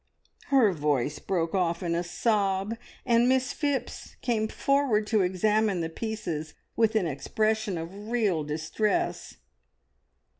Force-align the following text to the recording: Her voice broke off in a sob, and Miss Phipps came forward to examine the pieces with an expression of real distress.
Her 0.47 0.73
voice 0.73 1.19
broke 1.19 1.53
off 1.53 1.83
in 1.83 1.93
a 1.93 2.01
sob, 2.03 2.75
and 3.05 3.29
Miss 3.29 3.53
Phipps 3.53 4.15
came 4.23 4.47
forward 4.47 5.05
to 5.05 5.21
examine 5.21 5.81
the 5.81 5.89
pieces 5.89 6.55
with 6.75 6.95
an 6.95 7.05
expression 7.05 7.77
of 7.77 8.07
real 8.09 8.43
distress. 8.43 9.35